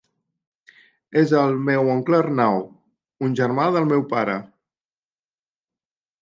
És 1.23 1.33
el 1.41 1.53
meu 1.67 1.91
oncle 1.95 2.21
Arnau, 2.21 2.57
un 3.29 3.37
germà 3.41 3.69
del 3.77 3.87
meu 3.93 4.03
pare. 4.15 4.39